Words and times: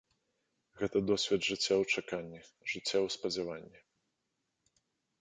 Гэта 0.79 0.97
досвед 1.09 1.41
жыцця 1.49 1.75
ў 1.81 1.99
чаканні, 1.99 2.41
жыцця 2.71 2.97
ў 3.05 3.07
спадзяванні. 3.19 3.87